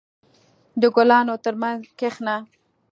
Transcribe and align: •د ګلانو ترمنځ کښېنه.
•د 0.81 0.83
ګلانو 0.95 1.35
ترمنځ 1.43 1.81
کښېنه. 1.99 2.35